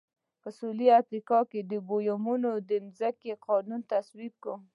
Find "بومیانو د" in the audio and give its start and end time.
1.87-2.71